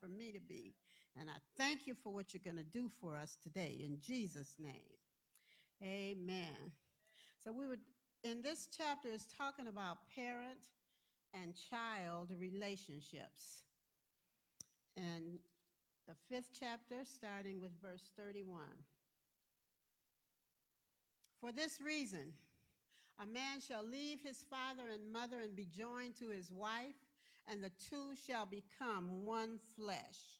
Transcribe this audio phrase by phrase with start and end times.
[0.00, 0.74] for me to be.
[1.18, 4.54] And I thank you for what you're going to do for us today in Jesus'
[4.58, 4.96] name.
[5.82, 6.72] Amen.
[7.42, 7.80] So we would,
[8.24, 10.58] in this chapter is talking about parent
[11.34, 13.62] and child relationships.
[14.96, 15.38] And
[16.06, 18.60] the fifth chapter, starting with verse 31.
[21.40, 22.32] For this reason,
[23.20, 26.96] a man shall leave his father and mother and be joined to his wife,
[27.50, 30.36] and the two shall become one flesh.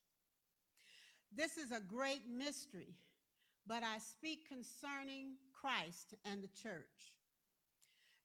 [1.34, 2.94] This is a great mystery,
[3.66, 7.12] but I speak concerning Christ and the church.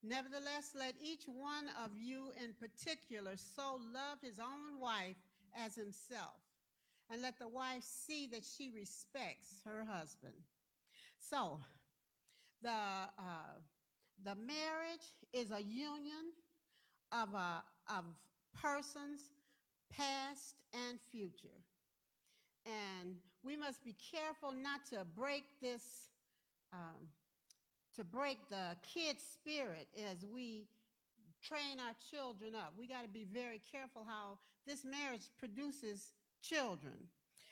[0.03, 5.17] Nevertheless, let each one of you in particular so love his own wife
[5.53, 6.41] as himself,
[7.11, 10.33] and let the wife see that she respects her husband.
[11.19, 11.59] So,
[12.63, 13.59] the, uh,
[14.23, 16.33] the marriage is a union
[17.11, 18.05] of, a, of
[18.59, 19.21] persons,
[19.95, 21.59] past and future.
[22.65, 26.09] And we must be careful not to break this,
[26.73, 27.07] um,
[27.95, 30.67] to break the kid's spirit as we
[31.41, 32.73] train our children up.
[32.77, 36.93] We got to be very careful how this marriage produces children.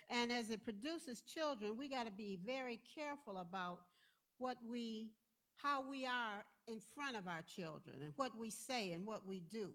[0.09, 3.80] And as it produces children, we got to be very careful about
[4.38, 5.09] what we,
[5.58, 9.41] how we are in front of our children and what we say and what we
[9.52, 9.69] do.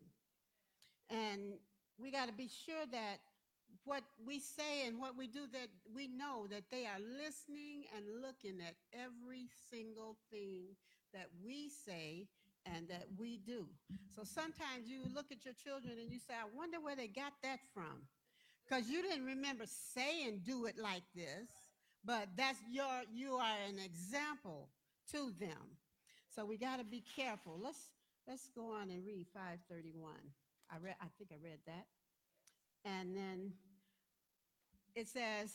[1.11, 1.59] And
[1.99, 3.19] we got to be sure that
[3.85, 8.23] what we say and what we do that we know that they are listening and
[8.23, 10.65] looking at every single thing
[11.13, 12.27] that we say
[12.67, 13.67] and that we do.
[14.17, 17.33] So sometimes you look at your children and you say, I wonder where they got
[17.43, 18.09] that from.
[18.65, 21.49] Because you didn't remember saying do it like this,
[22.05, 24.69] but that's your you are an example
[25.13, 25.77] to them.
[26.35, 27.61] So we got to be careful.
[27.63, 27.91] Let's
[28.27, 30.15] let's go on and read 531.
[30.71, 31.87] I read I think I read that.
[32.85, 33.53] And then
[34.95, 35.51] it says,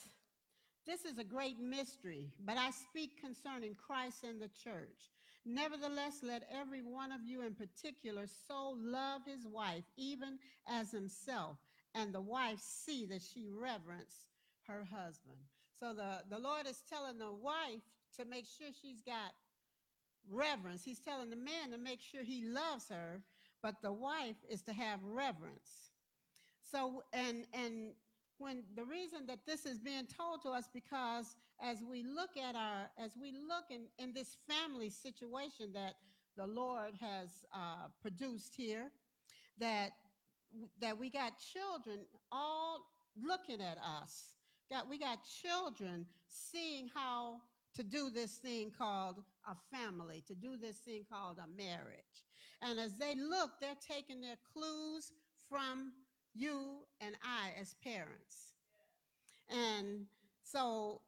[0.85, 5.11] This is a great mystery, but I speak concerning Christ and the church.
[5.45, 11.57] Nevertheless, let every one of you in particular so love his wife, even as himself,
[11.95, 14.27] and the wife see that she reverence
[14.67, 15.37] her husband.
[15.79, 17.81] So the, the Lord is telling the wife
[18.17, 19.31] to make sure she's got
[20.29, 20.83] reverence.
[20.83, 23.21] He's telling the man to make sure he loves her,
[23.61, 25.91] but the wife is to have reverence.
[26.63, 27.91] So, and, and
[28.39, 32.55] when the reason that this is being told to us because as we look at
[32.55, 35.95] our as we look in, in this family situation that
[36.37, 38.89] the lord has uh, produced here
[39.59, 39.91] that
[40.81, 41.99] that we got children
[42.31, 42.79] all
[43.21, 44.33] looking at us
[44.71, 47.41] got we got children seeing how
[47.75, 52.28] to do this thing called a family to do this thing called a marriage
[52.61, 55.11] and as they look they're taking their clues
[55.49, 55.91] from
[56.35, 58.53] you and I as parents.
[59.49, 60.05] And
[60.43, 61.01] so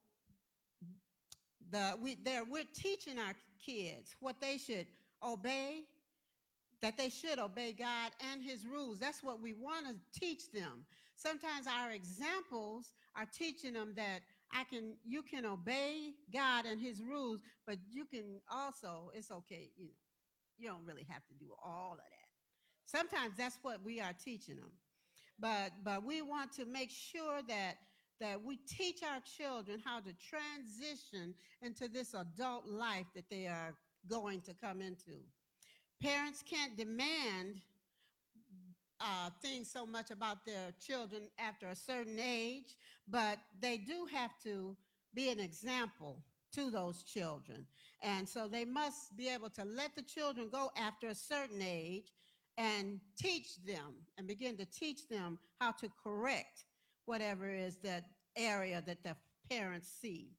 [1.72, 4.88] the we there we're teaching our kids what they should
[5.24, 5.84] obey,
[6.82, 9.00] that they should obey God and his rules.
[9.00, 10.86] That's what we want to teach them.
[11.16, 17.02] Sometimes our examples are teaching them that I can you can obey God and his
[17.02, 19.92] rules, but you can also, it's okay, you know,
[20.62, 22.30] you don't really have to do all of that.
[22.86, 24.72] Sometimes that's what we are teaching them.
[25.40, 27.76] But, but we want to make sure that,
[28.20, 33.74] that we teach our children how to transition into this adult life that they are
[34.08, 35.18] going to come into.
[36.02, 37.62] Parents can't demand
[39.00, 42.76] uh, things so much about their children after a certain age,
[43.08, 44.76] but they do have to
[45.14, 46.24] be an example
[46.54, 47.66] to those children.
[48.02, 52.12] And so they must be able to let the children go after a certain age
[52.58, 56.66] and teach them and begin to teach them how to correct
[57.06, 59.16] whatever is that area that the
[59.50, 60.30] parents see.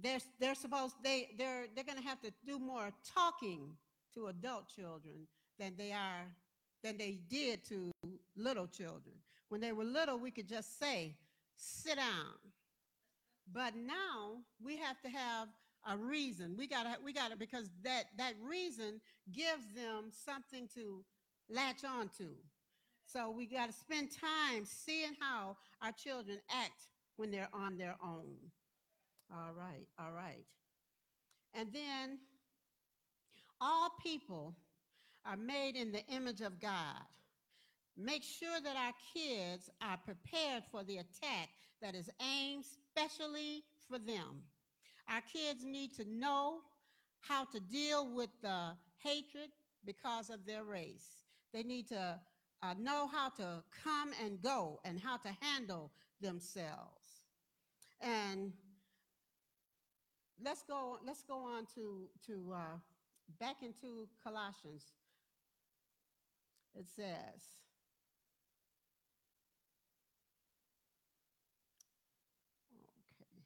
[0.00, 3.76] They're, they're supposed, they, they're, they're to have to do more talking
[4.14, 5.28] to adult children
[5.58, 6.26] than they are,
[6.82, 7.92] than they did to
[8.36, 9.14] little children.
[9.48, 11.14] When they were little, we could just say,
[11.56, 12.34] sit down.
[13.52, 15.48] But now we have to have
[15.90, 16.54] a reason.
[16.56, 19.00] We gotta, we gotta, because that, that reason
[19.32, 21.04] gives them something to
[21.48, 22.28] latch on to.
[23.06, 28.36] So we gotta spend time seeing how our children act when they're on their own.
[29.32, 30.44] All right, all right.
[31.54, 32.18] And then
[33.60, 34.54] all people
[35.24, 37.02] are made in the image of God.
[37.96, 41.48] Make sure that our kids are prepared for the attack
[41.80, 44.42] that is aimed specially for them.
[45.08, 46.60] Our kids need to know
[47.20, 48.72] how to deal with the
[49.02, 49.50] hatred
[49.84, 51.24] because of their race.
[51.52, 52.18] They need to
[52.62, 55.90] uh, know how to come and go and how to handle
[56.20, 57.22] themselves.
[58.00, 58.52] And
[60.42, 62.78] let's go, let's go on to, to, uh,
[63.40, 64.84] back into Colossians.
[66.74, 67.06] It says,
[72.72, 73.42] okay, let me get you.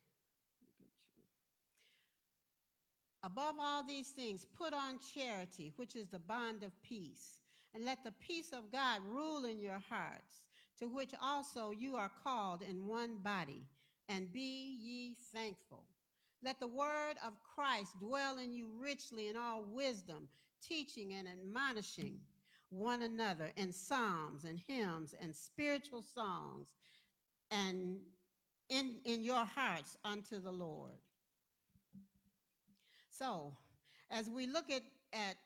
[3.28, 7.40] Above all these things, put on charity, which is the bond of peace,
[7.74, 10.40] and let the peace of God rule in your hearts,
[10.78, 13.66] to which also you are called in one body,
[14.08, 15.84] and be ye thankful.
[16.42, 20.26] Let the word of Christ dwell in you richly in all wisdom,
[20.66, 22.20] teaching and admonishing
[22.70, 26.68] one another in psalms and hymns and spiritual songs,
[27.50, 27.98] and
[28.70, 30.96] in, in your hearts unto the Lord.
[33.18, 33.52] So,
[34.10, 34.82] as we look at,
[35.12, 35.36] at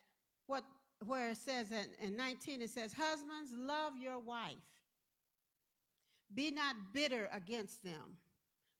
[0.46, 0.64] what
[1.06, 4.54] where it says in, in 19, it says, Husbands, love your wife.
[6.34, 8.18] Be not bitter against them.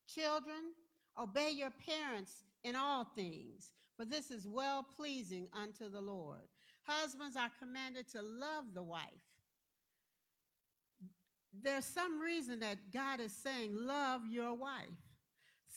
[0.07, 0.73] Children,
[1.19, 6.41] obey your parents in all things, for this is well pleasing unto the Lord.
[6.83, 9.03] Husbands are commanded to love the wife.
[11.61, 14.87] There's some reason that God is saying, love your wife.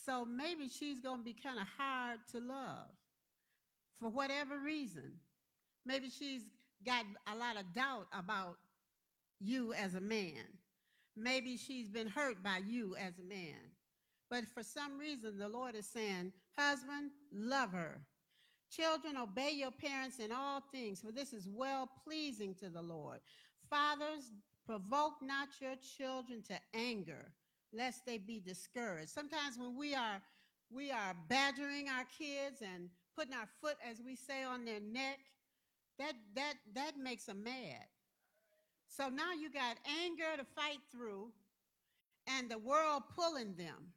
[0.05, 2.96] So maybe she's going to be kind of hard to love
[3.99, 5.13] for whatever reason.
[5.85, 6.41] Maybe she's
[6.85, 8.57] got a lot of doubt about
[9.39, 10.43] you as a man.
[11.15, 13.55] Maybe she's been hurt by you as a man.
[14.29, 18.01] But for some reason, the Lord is saying, Husband, love her.
[18.69, 23.19] Children, obey your parents in all things, for this is well pleasing to the Lord.
[23.69, 24.31] Fathers,
[24.65, 27.31] provoke not your children to anger,
[27.73, 29.09] lest they be discouraged.
[29.09, 30.21] Sometimes when we are
[30.69, 35.19] we are badgering our kids and putting our foot, as we say, on their neck,
[35.99, 37.85] that that that makes them mad.
[38.89, 41.31] So now you got anger to fight through,
[42.27, 43.93] and the world pulling them,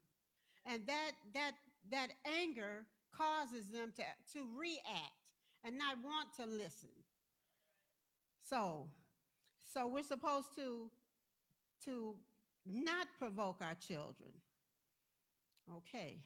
[0.66, 1.52] and that that
[1.90, 2.86] that anger
[3.16, 5.14] causes them to to react
[5.64, 6.90] and not want to listen.
[8.42, 8.88] So,
[9.74, 10.90] so we're supposed to
[11.84, 12.16] to
[12.66, 14.32] not provoke our children.
[15.76, 16.20] Okay.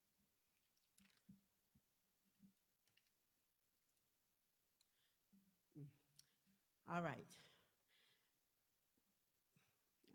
[5.78, 5.88] Mm.
[6.94, 7.28] All right.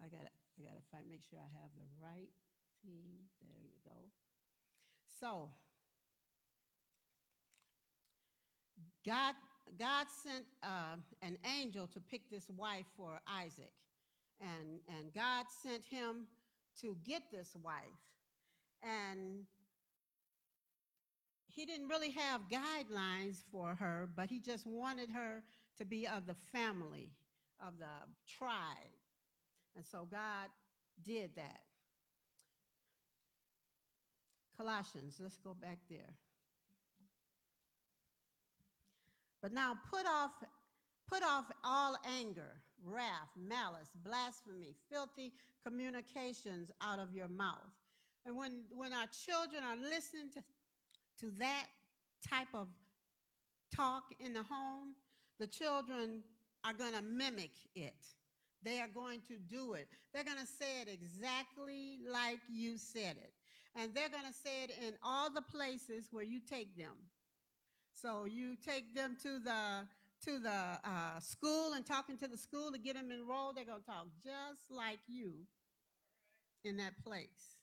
[0.03, 2.31] I gotta, I gotta find, make sure I have the right
[2.83, 3.29] team.
[3.43, 3.97] There you go.
[5.21, 5.51] So,
[9.05, 9.35] God,
[9.79, 13.73] God sent uh, an angel to pick this wife for Isaac,
[14.41, 16.27] and and God sent him
[16.81, 18.01] to get this wife,
[18.83, 19.45] and
[21.49, 25.43] he didn't really have guidelines for her, but he just wanted her
[25.81, 27.09] to be of the family,
[27.67, 27.87] of the
[28.39, 28.93] tribe.
[29.75, 30.49] And so God
[31.03, 31.61] did that.
[34.59, 36.15] Colossians, let's go back there.
[39.41, 40.33] But now put off
[41.09, 45.33] put off all anger, wrath, malice, blasphemy, filthy
[45.67, 47.73] communications out of your mouth.
[48.27, 50.43] And when when our children are listening to
[51.21, 51.67] to that
[52.29, 52.69] type of
[53.75, 54.95] talk in the home,
[55.41, 56.23] the children
[56.65, 57.97] are going to mimic it.
[58.63, 59.89] They are going to do it.
[60.13, 63.33] They're going to say it exactly like you said it.
[63.75, 66.95] And they're going to say it in all the places where you take them.
[67.95, 69.89] So you take them to the
[70.27, 73.57] to the uh, school and talking to the school to get them enrolled.
[73.57, 75.33] They're going to talk just like you
[76.63, 77.57] in that place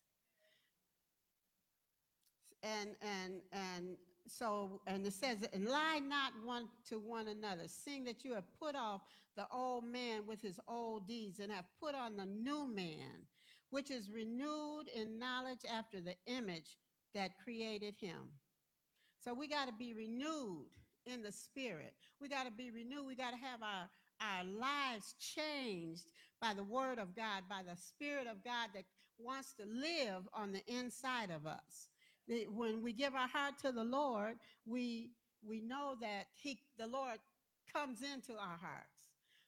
[2.63, 3.97] and and and
[4.29, 8.43] so and it says and lie not one to one another seeing that you have
[8.59, 9.01] put off
[9.35, 13.25] the old man with his old deeds and have put on the new man
[13.69, 16.77] which is renewed in knowledge after the image
[17.13, 18.31] that created him.
[19.23, 20.67] So we got to be renewed
[21.05, 21.93] in the spirit.
[22.21, 23.05] We got to be renewed.
[23.05, 26.05] We got to have our our lives changed
[26.41, 28.83] by the word of god by the spirit of god that
[29.19, 31.89] wants to live on the inside of us
[32.49, 35.11] when we give our heart to the Lord, we
[35.47, 37.19] we know that he the Lord
[37.73, 38.97] comes into our hearts.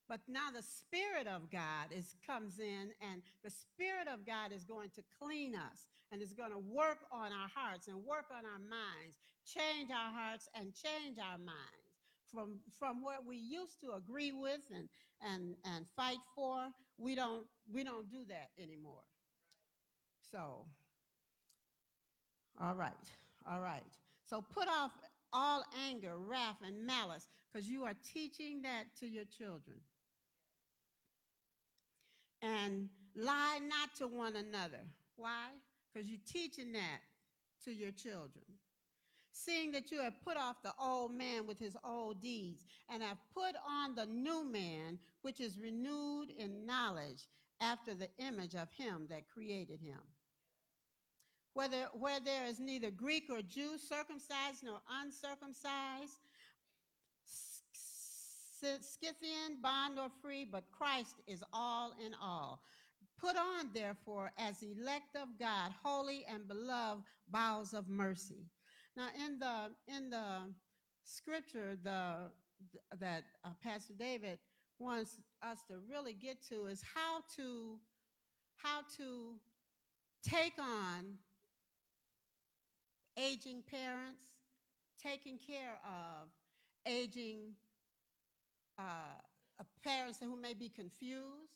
[0.07, 4.63] But now the Spirit of God is comes in, and the Spirit of God is
[4.63, 8.43] going to clean us and is going to work on our hearts and work on
[8.43, 11.89] our minds, change our hearts and change our minds
[12.31, 14.89] from from what we used to agree with and
[15.21, 16.69] and and fight for.
[16.97, 19.03] We don't we don't do that anymore.
[20.31, 20.65] So
[22.61, 22.93] all right,
[23.49, 23.83] all right.
[24.29, 24.91] So put off
[25.31, 29.77] all anger, wrath, and malice, because you are teaching that to your children.
[32.41, 34.81] And lie not to one another.
[35.15, 35.47] Why?
[35.93, 37.01] Because you're teaching that
[37.65, 38.45] to your children.
[39.31, 43.17] Seeing that you have put off the old man with his old deeds, and have
[43.33, 47.27] put on the new man, which is renewed in knowledge
[47.61, 49.99] after the image of him that created him.
[51.59, 56.13] Whether, where there is neither Greek or Jew, circumcised nor uncircumcised,
[58.61, 62.61] Scythian, bond or free, but Christ is all in all.
[63.19, 68.45] Put on, therefore, as elect of God, holy and beloved bowels of mercy.
[68.95, 70.53] Now, in the in the
[71.03, 72.31] scripture, the
[73.01, 74.39] that uh, Pastor David
[74.79, 77.77] wants us to really get to is how to
[78.55, 79.35] how to
[80.23, 81.17] take on
[83.19, 84.21] aging parents,
[85.03, 86.29] taking care of
[86.85, 87.53] aging
[88.77, 88.83] uh,
[89.83, 91.51] parents who may be confused,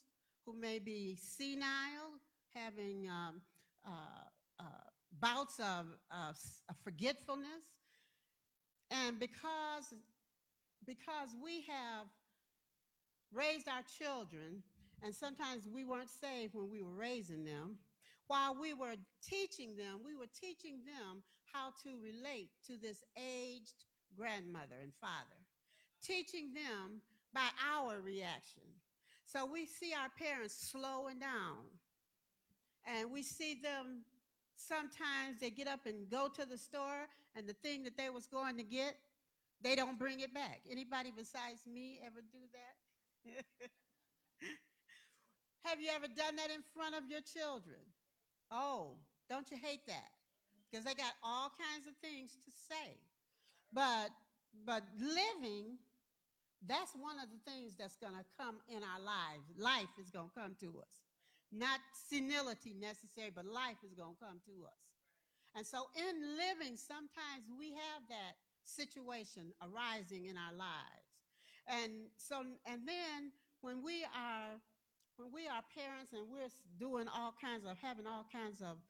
[0.45, 2.19] who may be senile,
[2.53, 3.41] having um,
[3.85, 3.89] uh,
[4.59, 4.63] uh,
[5.21, 6.37] bouts of, of
[6.69, 7.63] of forgetfulness.
[8.91, 9.93] And because,
[10.85, 12.05] because we have
[13.33, 14.61] raised our children,
[15.03, 17.77] and sometimes we weren't saved when we were raising them,
[18.27, 18.95] while we were
[19.27, 23.85] teaching them, we were teaching them how to relate to this aged
[24.17, 25.39] grandmother and father,
[26.03, 27.01] teaching them
[27.33, 28.63] by our reaction.
[29.25, 31.65] So we see our parents slowing down,
[32.85, 34.03] and we see them
[34.55, 38.27] sometimes they get up and go to the store, and the thing that they was
[38.27, 38.95] going to get,
[39.61, 40.61] they don't bring it back.
[40.69, 43.45] Anybody besides me ever do that?
[45.65, 47.79] Have you ever done that in front of your children?
[48.51, 48.97] Oh,
[49.29, 50.11] don't you hate that?
[50.73, 52.97] Because they got all kinds of things to say.
[53.69, 54.09] But
[54.65, 55.77] but living,
[56.65, 59.45] that's one of the things that's going to come in our lives.
[59.53, 60.97] Life is going to come to us.
[61.53, 61.77] Not
[62.09, 64.81] senility necessary, but life is going to come to us.
[65.53, 68.33] And so in living, sometimes we have that
[68.65, 71.05] situation arising in our lives.
[71.69, 73.29] And so and then
[73.61, 74.57] when we are
[75.21, 76.49] when we are parents and we're
[76.81, 78.81] doing all kinds of having all kinds of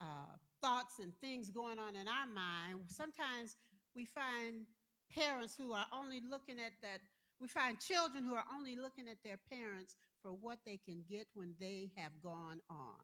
[0.00, 3.56] uh, thoughts and things going on in our mind, sometimes
[3.94, 4.66] we find
[5.14, 6.98] parents who are only looking at that.
[7.40, 11.26] We find children who are only looking at their parents for what they can get
[11.34, 12.98] when they have gone on.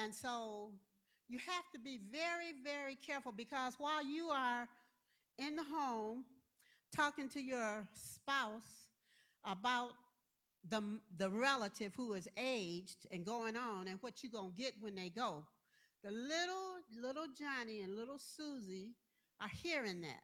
[0.00, 0.70] And so
[1.28, 4.68] you have to be very, very careful because while you are
[5.38, 6.24] in the home
[6.94, 8.86] talking to your spouse
[9.44, 9.90] about
[10.68, 14.74] the, the relative who is aged and going on and what you're going to get
[14.80, 15.44] when they go,
[16.02, 18.92] the little, little Johnny and little Susie
[19.40, 20.22] are hearing that.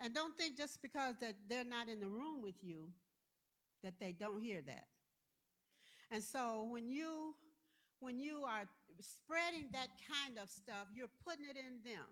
[0.00, 2.88] And don't think just because that they're not in the room with you
[3.82, 4.86] that they don't hear that.
[6.10, 7.34] And so when you
[8.00, 8.64] when you are
[9.00, 12.04] spreading that kind of stuff, you're putting it in them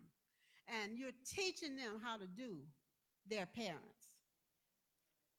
[0.68, 2.58] and you're teaching them how to do
[3.28, 3.99] their parents.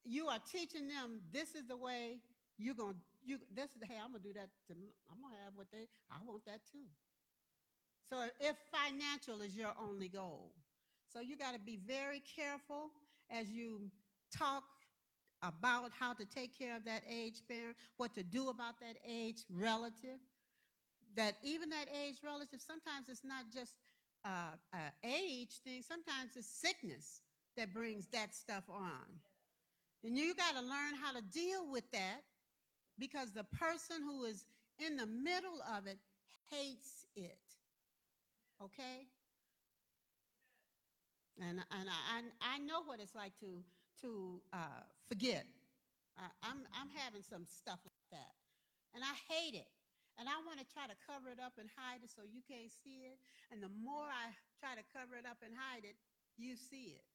[0.03, 2.19] You are teaching them this is the way
[2.57, 5.53] you're going to you this is hey, I'm to do that to, I'm to have
[5.55, 6.89] what they I want that too.
[8.09, 10.51] So if financial is your only goal.
[11.13, 12.91] So you got to be very careful
[13.29, 13.91] as you
[14.35, 14.63] talk
[15.43, 19.43] about how to take care of that age parent, what to do about that age
[19.49, 20.19] relative.
[21.15, 23.73] That even that age relative, sometimes it's not just
[24.23, 25.81] uh, a age thing.
[25.81, 27.21] Sometimes it's sickness
[27.57, 29.19] that brings that stuff on,
[30.03, 32.21] and you got to learn how to deal with that
[32.97, 34.45] because the person who is
[34.79, 35.97] in the middle of it
[36.49, 37.37] hates it.
[38.61, 39.07] Okay.
[41.39, 43.63] And, and I, I know what it's like to,
[44.01, 45.45] to uh, forget.
[46.17, 48.33] I, I'm, I'm having some stuff like that.
[48.93, 49.69] And I hate it.
[50.19, 52.69] And I want to try to cover it up and hide it so you can't
[52.69, 53.17] see it.
[53.49, 54.29] And the more I
[54.59, 55.97] try to cover it up and hide it,
[56.37, 57.10] you see it.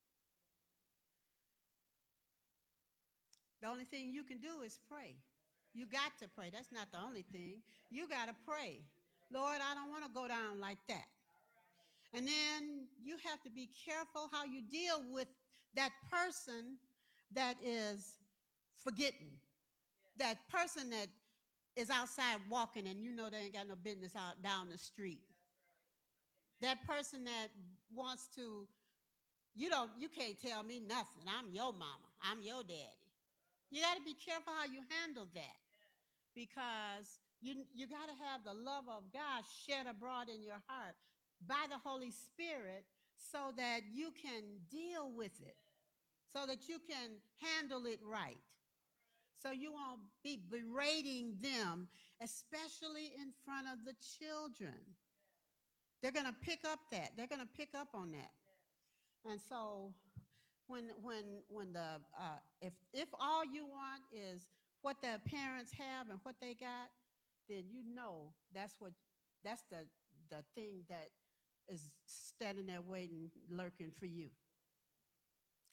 [3.62, 5.16] The only thing you can do is pray.
[5.74, 6.50] You got to pray.
[6.52, 7.62] That's not the only thing.
[7.90, 8.80] You got to pray.
[9.32, 11.06] Lord, I don't want to go down like that.
[12.14, 15.28] And then you have to be careful how you deal with
[15.74, 16.78] that person
[17.34, 18.14] that is
[18.82, 19.32] forgetting.
[20.18, 21.08] That person that
[21.76, 25.20] is outside walking and you know they ain't got no business out down the street.
[26.62, 27.48] That person that
[27.94, 28.66] wants to,
[29.54, 31.24] you don't, you can't tell me nothing.
[31.26, 32.08] I'm your mama.
[32.22, 33.05] I'm your daddy.
[33.70, 35.60] You got to be careful how you handle that
[36.34, 40.94] because you, you got to have the love of God shed abroad in your heart
[41.46, 42.84] by the Holy Spirit
[43.16, 45.56] so that you can deal with it,
[46.32, 48.38] so that you can handle it right.
[49.42, 51.88] So you won't be berating them,
[52.22, 54.78] especially in front of the children.
[56.02, 57.10] They're going to pick up that.
[57.16, 58.30] They're going to pick up on that.
[59.28, 59.92] And so
[60.68, 64.46] when when when the uh, if if all you want is
[64.82, 66.90] what their parents have and what they got,
[67.48, 68.92] then you know that's what
[69.44, 69.86] that's the
[70.30, 71.08] the thing that
[71.68, 74.28] is standing there waiting, lurking for you.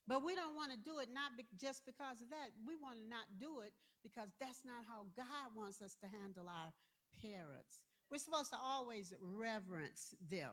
[0.07, 2.51] But we don't want to do it not be, just because of that.
[2.67, 3.71] We want to not do it
[4.03, 6.73] because that's not how God wants us to handle our
[7.21, 7.79] parents.
[8.11, 10.51] We're supposed to always reverence them.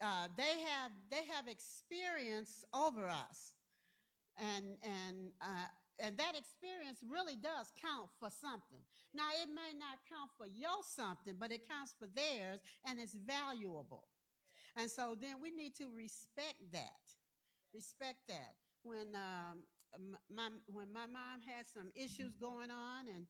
[0.00, 3.52] Uh, they have they have experience over us,
[4.40, 5.68] and and uh,
[6.00, 8.80] and that experience really does count for something.
[9.12, 13.12] Now it may not count for your something, but it counts for theirs, and it's
[13.12, 14.08] valuable.
[14.76, 17.04] And so then we need to respect that.
[17.74, 18.56] Respect that.
[18.82, 19.68] When um,
[20.32, 23.26] my when my mom had some issues going on, and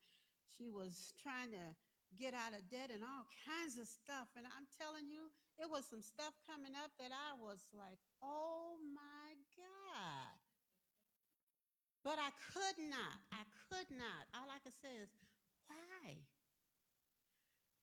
[0.55, 1.67] she was trying to
[2.15, 5.85] get out of debt and all kinds of stuff, and I'm telling you it was
[5.85, 10.37] some stuff coming up that I was like, oh my God.
[12.00, 13.21] But I could not.
[13.29, 14.25] I could not.
[14.33, 15.12] All I could say is,
[15.69, 16.17] why?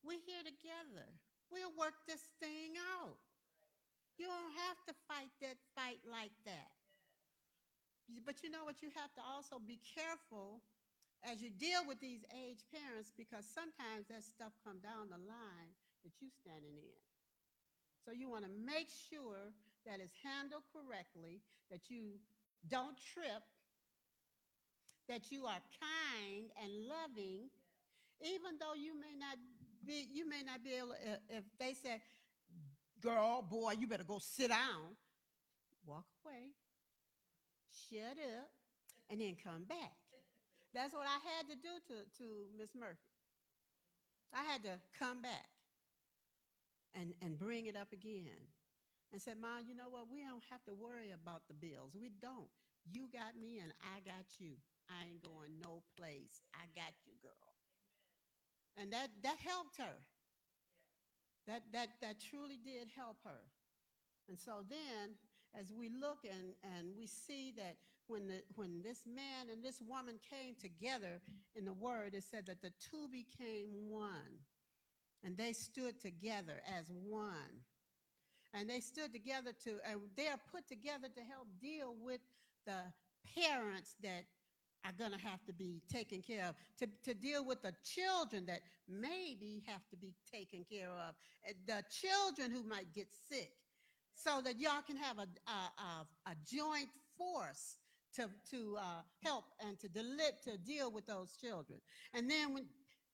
[0.02, 1.06] We're here together.
[1.54, 3.22] We'll work this thing out.
[4.18, 6.74] You don't have to fight that fight like that.
[8.26, 8.82] But you know what?
[8.82, 10.66] You have to also be careful
[11.22, 15.72] as you deal with these aged parents because sometimes that stuff come down the line
[16.02, 17.07] that you're standing in.
[18.08, 19.52] So you want to make sure
[19.86, 22.16] that it's handled correctly, that you
[22.72, 23.44] don't trip,
[25.10, 27.52] that you are kind and loving,
[28.24, 29.36] even though you may not
[29.86, 30.96] be, you may not be able,
[31.28, 32.00] if they say,
[33.04, 34.96] girl, boy, you better go sit down,
[35.86, 36.56] walk away,
[37.92, 38.48] shut up,
[39.10, 40.00] and then come back.
[40.74, 42.24] That's what I had to do to, to
[42.58, 43.04] Miss Murphy.
[44.34, 45.57] I had to come back
[47.00, 48.42] and, and bring it up again
[49.14, 50.10] and said, Mom, you know what?
[50.12, 51.94] We don't have to worry about the bills.
[51.94, 52.50] We don't.
[52.90, 54.58] You got me and I got you.
[54.90, 56.42] I ain't going no place.
[56.56, 57.54] I got you, girl.
[58.80, 60.00] And that, that helped her.
[61.48, 63.44] That, that, that truly did help her.
[64.28, 65.16] And so then,
[65.58, 67.76] as we look and, and we see that
[68.08, 71.22] when, the, when this man and this woman came together
[71.56, 74.44] in the word, it said that the two became one.
[75.24, 77.64] And they stood together as one.
[78.54, 82.22] And they stood together to, and they are put together to help deal with
[82.66, 82.80] the
[83.36, 84.24] parents that
[84.86, 88.46] are going to have to be taken care of, to, to deal with the children
[88.46, 91.16] that maybe have to be taken care of,
[91.66, 93.52] the children who might get sick,
[94.16, 97.76] so that y'all can have a, a, a, a joint force
[98.16, 101.80] to, to uh, help and to, deli- to deal with those children.
[102.14, 102.66] And then when,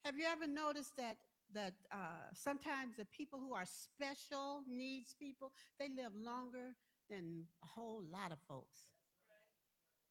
[0.06, 1.18] have you ever noticed that
[1.54, 6.76] that uh, sometimes the people who are special needs people, they live longer
[7.10, 8.88] than a whole lot of folks.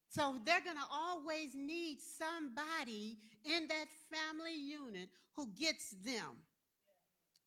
[0.09, 6.37] So they're going to always need somebody in that family unit who gets them.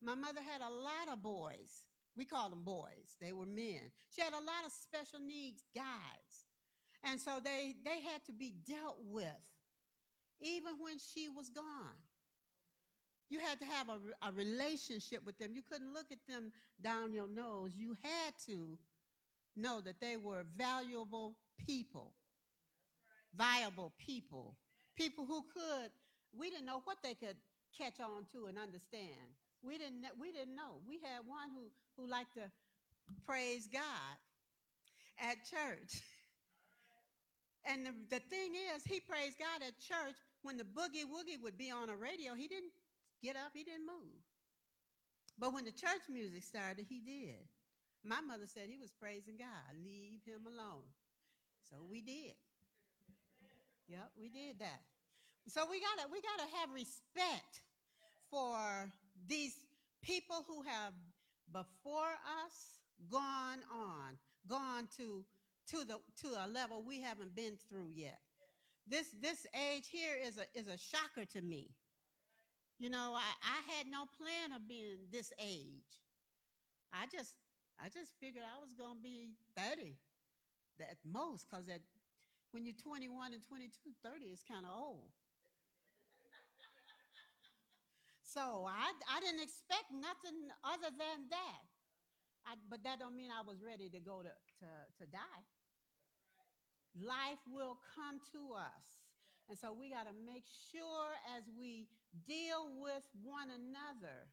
[0.01, 1.85] My mother had a lot of boys.
[2.17, 3.15] We call them boys.
[3.21, 3.91] They were men.
[4.13, 6.45] She had a lot of special needs guys.
[7.03, 9.27] And so they, they had to be dealt with
[10.41, 11.97] even when she was gone.
[13.29, 15.51] You had to have a, a relationship with them.
[15.53, 17.71] You couldn't look at them down your nose.
[17.75, 18.77] You had to
[19.55, 21.35] know that they were valuable
[21.65, 22.13] people,
[23.35, 24.55] viable people,
[24.95, 25.91] people who could,
[26.37, 27.35] we didn't know what they could
[27.77, 29.27] catch on to and understand.
[29.61, 30.79] We didn't, we didn't know.
[30.87, 32.49] We had one who, who liked to
[33.25, 34.15] praise God
[35.19, 36.01] at church.
[37.69, 41.57] And the, the thing is, he praised God at church when the boogie woogie would
[41.57, 42.33] be on a radio.
[42.33, 42.71] He didn't
[43.21, 44.21] get up, he didn't move.
[45.37, 47.45] But when the church music started, he did.
[48.03, 49.75] My mother said he was praising God.
[49.83, 50.85] Leave him alone.
[51.69, 52.33] So we did.
[53.87, 54.81] Yep, we did that.
[55.47, 57.61] So we gotta we gotta have respect
[58.29, 58.91] for
[59.27, 59.55] these
[60.01, 60.93] people who have
[61.53, 65.23] before us gone on, gone to
[65.71, 68.19] to the to a level we haven't been through yet.
[68.87, 71.69] This this age here is a is a shocker to me.
[72.79, 75.97] You know, I, I had no plan of being this age.
[76.93, 77.33] I just
[77.81, 79.97] I just figured I was gonna be 30
[80.81, 81.65] at most, because
[82.51, 83.69] when you're 21 and 22,
[84.01, 85.09] 30 is kind of old.
[88.21, 91.63] so I, I didn't expect nothing other than that.
[92.45, 94.69] I, but that don't mean I was ready to go to, to,
[95.01, 95.43] to die.
[96.97, 98.85] Life will come to us.
[99.49, 101.87] And so we got to make sure as we
[102.25, 104.29] deal with one another,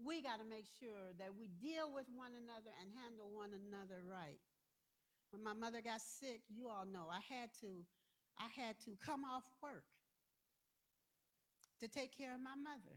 [0.00, 4.00] we got to make sure that we deal with one another and handle one another
[4.04, 4.40] right.
[5.30, 7.86] When my mother got sick, you all know I had to
[8.40, 9.84] I had to come off work
[11.80, 12.96] to take care of my mother.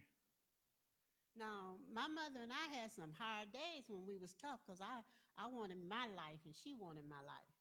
[1.35, 5.03] Now, my mother and I had some hard days when we was tough because I,
[5.35, 7.55] I wanted my life and she wanted my life.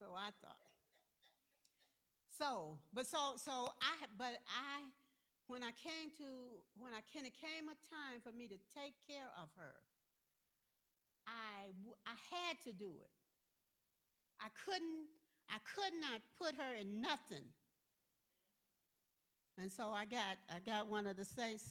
[0.00, 0.66] So I thought.
[2.38, 4.88] So, but so, so I, but I,
[5.48, 6.28] when I came to,
[6.78, 9.74] when I kind of came a time for me to take care of her,
[11.26, 11.70] I,
[12.06, 13.14] I had to do it.
[14.40, 15.06] I couldn't,
[15.48, 17.46] I could not put her in nothing.
[19.58, 21.64] And so I got, I got one of the saints,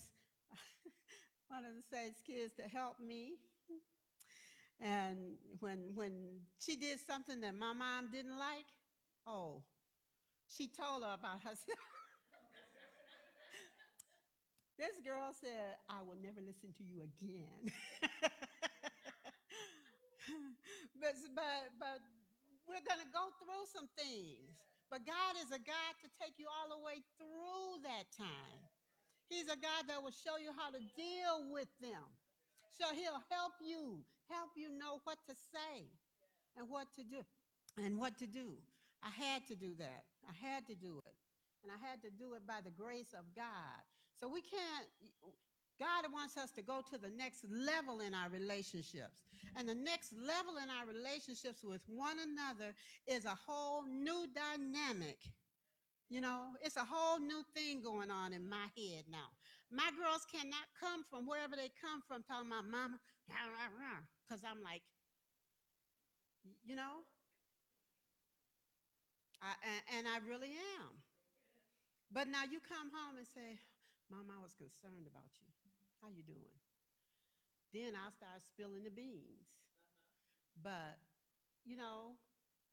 [1.49, 3.33] one of the saints kids to help me.
[4.81, 6.11] And when, when
[6.59, 8.65] she did something that my mom didn't like,
[9.27, 9.61] oh,
[10.49, 11.79] she told her about herself.
[14.75, 17.71] this girl said, I will never listen to you again.
[20.99, 21.99] but, but, but
[22.67, 24.59] we're going to go through some things.
[24.91, 28.61] But God is a God to take you all the way through that time.
[29.31, 32.05] He's a God that will show you how to deal with them.
[32.77, 35.87] So he'll help you, help you know what to say
[36.57, 37.23] and what to do
[37.81, 38.59] and what to do.
[39.01, 40.03] I had to do that.
[40.27, 41.15] I had to do it.
[41.63, 43.81] And I had to do it by the grace of God.
[44.19, 44.87] So we can't,
[45.79, 49.27] God wants us to go to the next level in our relationships.
[49.57, 52.73] And the next level in our relationships with one another
[53.07, 55.19] is a whole new dynamic.
[56.09, 59.33] You know, it's a whole new thing going on in my head now.
[59.71, 64.83] My girls cannot come from wherever they come from talking about mama, because I'm like,
[66.63, 67.03] you know,
[69.41, 71.01] I, and, and I really am.
[72.13, 73.57] But now you come home and say,
[74.09, 75.49] Mom, I was concerned about you.
[76.01, 76.59] How you doing?
[77.73, 79.49] Then I'll start spilling the beans.
[80.61, 81.01] But,
[81.65, 82.15] you know,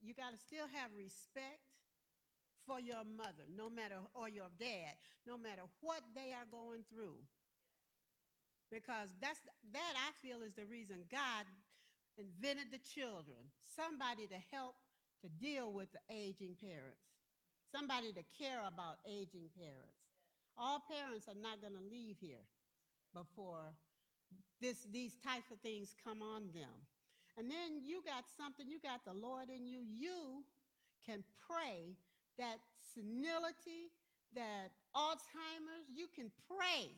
[0.03, 1.65] you got to still have respect
[2.67, 4.95] for your mother, no matter, or your dad,
[5.27, 7.19] no matter what they are going through.
[8.71, 9.41] Because that's,
[9.73, 11.45] that I feel is the reason God
[12.17, 13.51] invented the children.
[13.75, 14.77] Somebody to help
[15.23, 17.03] to deal with the aging parents.
[17.75, 20.02] Somebody to care about aging parents.
[20.57, 22.45] All parents are not going to leave here
[23.15, 23.73] before
[24.61, 26.73] this, these types of things come on them.
[27.37, 29.81] And then you got something, you got the Lord in you.
[29.83, 30.45] You
[31.05, 31.97] can pray
[32.39, 32.61] that
[32.95, 33.91] senility,
[34.35, 36.93] that Alzheimer's, you can pray.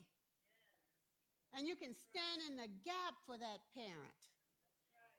[1.56, 4.20] And you can stand in the gap for that parent.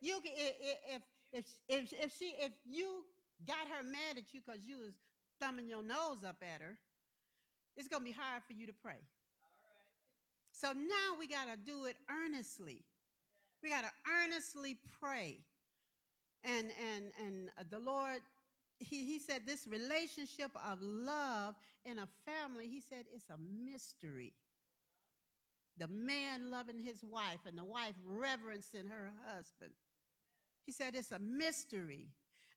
[0.02, 3.06] You can, if, if, if, if she, if you
[3.48, 4.94] got her mad at you because you was
[5.40, 6.78] thumbing your nose up at her,
[7.78, 9.00] it's going to be hard for you to pray.
[10.52, 12.84] So now we got to do it earnestly.
[13.62, 13.92] We got to
[14.24, 15.40] earnestly pray.
[16.44, 18.22] And, and, and the Lord,
[18.80, 24.34] he, he said this relationship of love in a family, he said it's a mystery.
[25.78, 29.72] The man loving his wife and the wife reverencing her husband.
[30.66, 32.08] He said it's a mystery.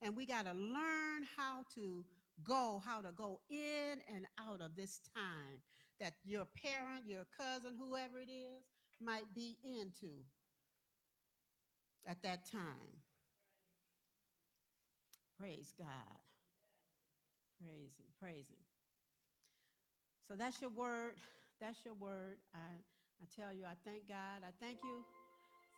[0.00, 2.04] And we got to learn how to
[2.44, 5.60] go, how to go in and out of this time
[6.00, 8.62] that your parent, your cousin, whoever it is,
[9.00, 10.10] might be into
[12.06, 13.02] at that time.
[15.38, 16.18] Praise God.
[17.60, 18.06] Praise Him.
[18.20, 18.62] Praise Him.
[20.28, 21.14] So that's your word.
[21.60, 22.38] That's your word.
[22.54, 24.42] I, I tell you, I thank God.
[24.42, 25.04] I thank you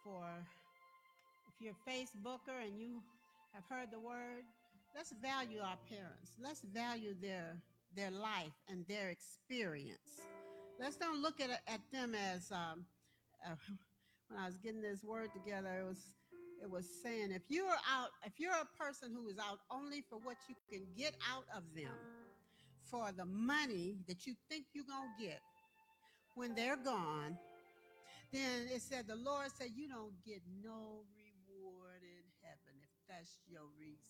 [0.05, 0.25] for,
[1.49, 3.03] if you're a Facebooker and you
[3.55, 4.45] have heard the word,
[4.95, 6.33] let's value our parents.
[6.43, 7.57] Let's value their,
[7.97, 10.21] their life and their experience.
[10.79, 12.85] Let's don't look at, at them as, um,
[13.47, 13.55] uh,
[14.29, 16.13] when I was getting this word together, it was,
[16.63, 20.19] it was saying, if you're out, if you're a person who is out only for
[20.19, 21.93] what you can get out of them,
[22.91, 25.41] for the money that you think you're to get
[26.35, 27.39] when they're gone,
[28.33, 33.39] then it said, the Lord said, you don't get no reward in heaven if that's
[33.49, 34.10] your reason.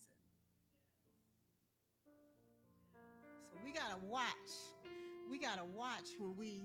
[3.63, 4.51] We got to watch.
[5.29, 6.63] We got to watch when we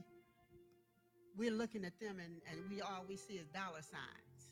[1.37, 4.51] we're looking at them and, and we all we see is dollar signs.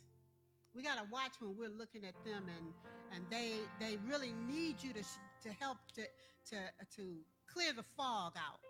[0.75, 2.73] We got to watch when we're looking at them and
[3.15, 5.03] and they they really need you to
[5.43, 6.03] to help to
[6.51, 6.57] to
[6.97, 7.17] to
[7.53, 8.61] clear the fog out.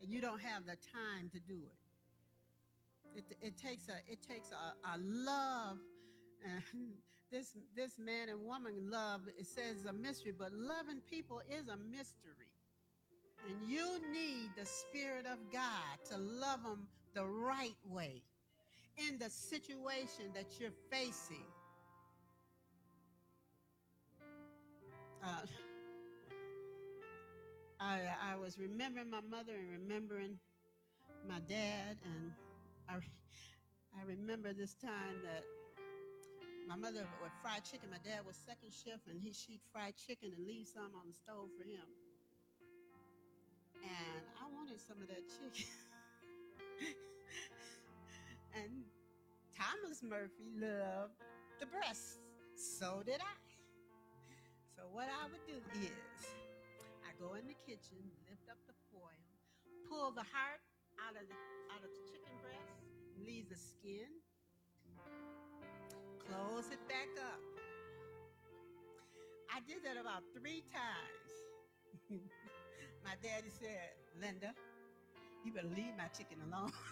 [0.00, 1.60] And you don't have the time to do
[3.14, 3.18] it.
[3.18, 5.78] It, it takes a it takes a, a love
[6.44, 6.62] and
[7.32, 11.76] this this man and woman love it says a mystery but loving people is a
[11.76, 12.52] mystery.
[13.48, 18.22] And you need the spirit of god to love them the right way
[19.08, 21.46] in the situation that you're facing.
[25.24, 25.46] Uh,
[27.80, 28.00] I,
[28.32, 30.38] I was remembering my mother and remembering
[31.28, 32.32] my dad and
[32.88, 35.42] I, I remember this time that
[36.72, 37.92] my mother would fry chicken.
[37.92, 41.12] My dad was second shift, and he she'd fry chicken and leave some on the
[41.12, 41.84] stove for him.
[43.84, 45.68] And I wanted some of that chicken.
[48.56, 48.88] and
[49.52, 51.12] Thomas Murphy loved
[51.60, 52.24] the breasts.
[52.56, 53.36] So did I.
[54.72, 56.24] So what I would do is
[57.04, 58.00] I go in the kitchen,
[58.32, 59.28] lift up the foil,
[59.92, 60.64] pull the heart
[61.04, 61.36] out of the
[61.68, 62.80] out of the chicken breast,
[63.20, 64.08] leave the skin,
[66.26, 67.40] close it back up.
[69.50, 71.32] I did that about three times.
[73.04, 74.54] my daddy said, Linda,
[75.44, 76.72] you better leave my chicken alone.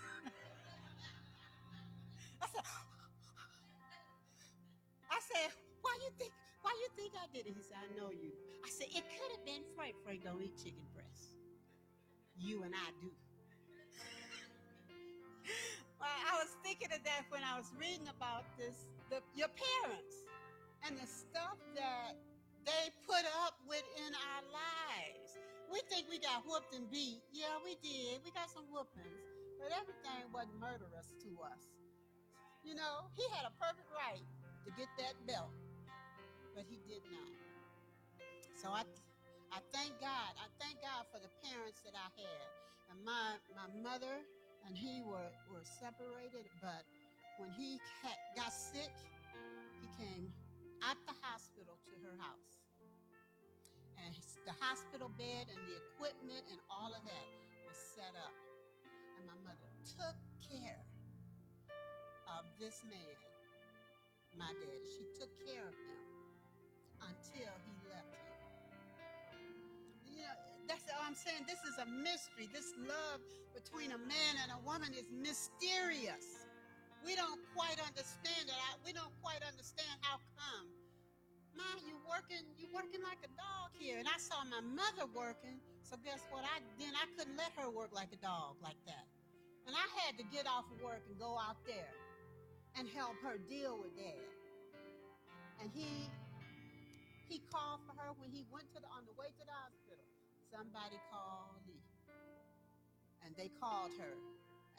[2.43, 2.65] I said,
[5.11, 5.51] I said,
[5.83, 7.55] why you think why you think I did it?
[7.57, 8.33] He said, I know you.
[8.65, 9.95] I said, it could have been Frank.
[10.05, 11.37] Frank don't eat chicken breast.
[12.37, 13.11] You and I do.
[16.01, 20.25] Well, I was thinking of that when I was reading about this, the, your parents
[20.89, 22.17] and the stuff that
[22.65, 25.37] they put up with in our lives.
[25.69, 27.21] We think we got whooped and beat.
[27.31, 28.25] Yeah, we did.
[28.25, 29.23] We got some whoopings.
[29.61, 31.69] But everything wasn't murderous to us.
[32.65, 34.25] You know, he had a perfect right
[34.65, 35.53] to get that belt,
[36.57, 37.33] but he did not.
[38.57, 38.89] So I,
[39.53, 40.33] I thank God.
[40.37, 42.45] I thank God for the parents that I had.
[42.93, 44.25] And my, my mother
[44.67, 46.85] and he were, were separated, but
[47.39, 47.81] when he
[48.37, 48.93] got sick,
[49.81, 50.33] he came
[50.85, 52.61] at the hospital to her house.
[54.01, 57.27] And the hospital bed and the equipment and all of that
[57.69, 58.35] was set up.
[59.19, 60.81] And my mother took care
[62.29, 63.17] of this man,
[64.37, 64.85] my daddy.
[64.89, 66.10] She took care of him
[71.11, 71.43] I'm saying.
[71.43, 72.47] This is a mystery.
[72.55, 73.19] This love
[73.51, 76.47] between a man and a woman is mysterious.
[77.03, 78.55] We don't quite understand it.
[78.87, 80.71] We don't quite understand how come.
[81.59, 83.99] Ma, you working, you working like a dog here.
[83.99, 85.59] And I saw my mother working.
[85.83, 86.47] So guess what?
[86.47, 89.11] I then I couldn't let her work like a dog like that.
[89.67, 91.91] And I had to get off of work and go out there
[92.79, 94.31] and help her deal with dad.
[95.59, 96.07] And he
[97.27, 99.80] he called for her when he went to the on the way to the hospital.
[100.51, 101.87] Somebody called Lee.
[103.25, 104.15] And they called her.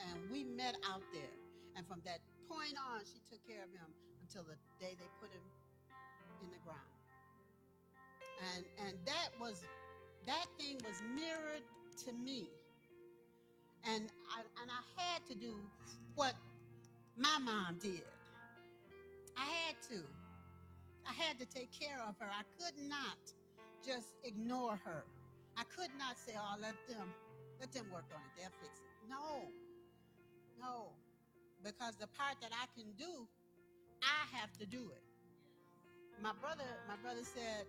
[0.03, 1.35] And we met out there.
[1.75, 3.87] And from that point on, she took care of him
[4.21, 5.45] until the day they put him
[6.43, 6.91] in the ground.
[8.55, 9.63] And and that was
[10.25, 11.63] that thing was mirrored
[12.05, 12.47] to me.
[13.85, 15.55] And I and I had to do
[16.15, 16.33] what
[17.17, 18.03] my mom did.
[19.37, 20.03] I had to.
[21.07, 22.27] I had to take care of her.
[22.27, 23.17] I could not
[23.85, 25.03] just ignore her.
[25.57, 27.13] I could not say, "Oh, let them,
[27.59, 28.33] let them work on it.
[28.37, 29.51] They'll fix it." No,
[30.59, 30.93] no,
[31.63, 33.27] because the part that I can do,
[34.03, 35.03] I have to do it.
[36.21, 37.67] My brother, my brother said,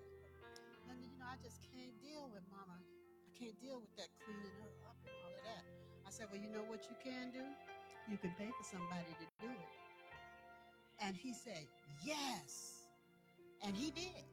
[0.89, 2.79] "Linda, you know, I just can't deal with Mama.
[3.27, 5.65] I can't deal with that cleaning her up and all of that."
[6.07, 7.45] I said, "Well, you know what you can do?
[8.11, 9.73] You can pay for somebody to do it."
[11.01, 11.67] And he said,
[12.05, 12.87] "Yes."
[13.63, 14.27] And he did.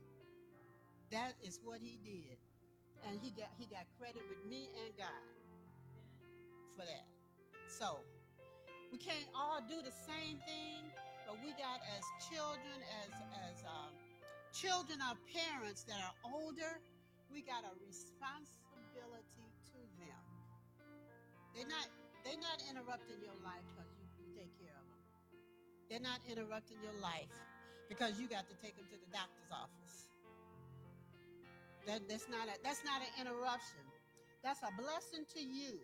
[1.12, 2.38] That is what he did.
[3.08, 5.26] And he got he got credit with me and God
[6.76, 7.08] for that.
[7.68, 8.00] So
[8.92, 10.90] we can't all do the same thing,
[11.28, 13.12] but we got as children, as
[13.50, 13.94] as um,
[14.54, 16.82] children of parents that are older,
[17.32, 20.24] we got a responsibility to them.
[21.54, 21.88] They're not
[22.26, 25.02] they're not interrupting your life because you, you take care of them.
[25.90, 27.32] They're not interrupting your life
[27.90, 30.09] because you got to take them to the doctor's office.
[31.88, 33.84] That, that's not a that's not an interruption.
[34.44, 35.80] That's a blessing to you.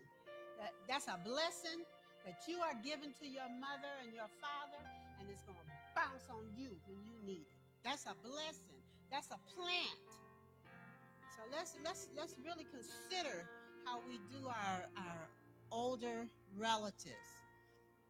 [0.60, 1.84] That, that's a blessing
[2.24, 4.80] that you are giving to your mother and your father,
[5.20, 7.56] and it's going to bounce on you when you need it.
[7.84, 8.82] That's a blessing.
[9.10, 10.08] That's a plant.
[11.36, 13.46] So let's let's let's really consider
[13.84, 15.28] how we do our our
[15.70, 16.26] older
[16.58, 17.30] relatives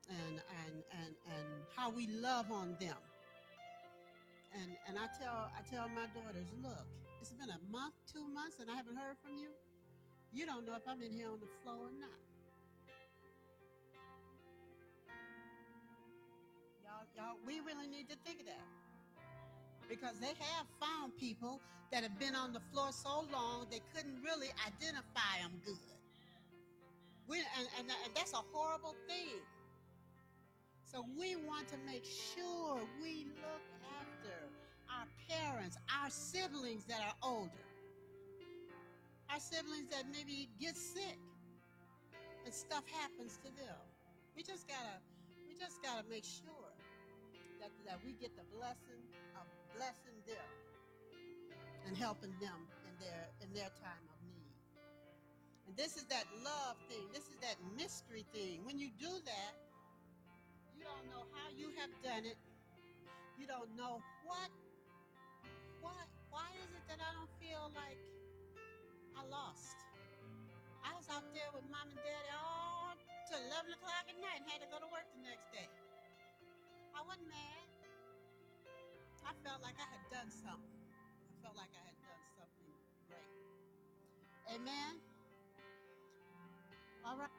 [0.08, 1.46] and and and and
[1.76, 2.96] how we love on them.
[4.54, 6.86] And and I tell I tell my daughters, look,
[7.26, 9.50] it's been a month, two months, and I haven't heard from you.
[10.32, 12.14] You don't know if I'm in here on the floor or not.
[16.86, 18.62] Y'all, y'all, we really need to think of that.
[19.88, 21.60] Because they have found people
[21.90, 25.98] that have been on the floor so long they couldn't really identify them good.
[27.26, 29.42] We, and, and, and that's a horrible thing.
[30.84, 33.66] So we want to make sure we look
[33.98, 34.46] after
[34.96, 37.66] our parents, our siblings that are older,
[39.30, 41.18] our siblings that maybe get sick
[42.44, 43.76] and stuff happens to them.
[44.36, 44.96] We just gotta,
[45.48, 46.72] we just gotta make sure
[47.60, 49.02] that, that we get the blessing
[49.36, 49.44] of
[49.76, 50.48] blessing them
[51.86, 52.56] and helping them
[52.88, 54.54] in their in their time of need.
[55.68, 57.04] And this is that love thing.
[57.12, 58.64] This is that mystery thing.
[58.64, 59.52] When you do that,
[60.78, 62.38] you don't know how you have done it.
[63.38, 64.48] You don't know what
[65.80, 65.96] why
[66.30, 68.00] why is it that I don't feel like
[69.16, 69.76] I lost?
[70.84, 72.94] I was out there with mom and daddy all
[73.28, 75.66] till 11 o'clock at night and had to go to work the next day.
[76.94, 77.66] I wasn't mad.
[79.26, 80.80] I felt like I had done something.
[81.28, 82.72] I felt like I had done something
[83.10, 83.34] great.
[84.54, 85.02] Amen.
[87.04, 87.36] All right.